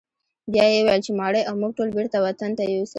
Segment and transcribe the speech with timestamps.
[0.51, 2.89] بیا یې وویل چې ماڼۍ او موږ ټول بیرته وطن ته یوسه.